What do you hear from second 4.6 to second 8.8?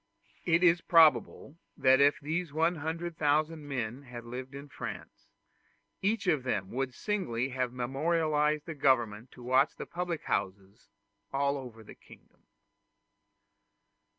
France, each of them would singly have memorialized the